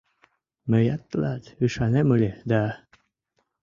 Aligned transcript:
—Мыят 0.69 1.01
тылат 1.09 1.43
ӱшанем 1.63 2.07
ыле 2.15 2.31
да... 2.49 2.63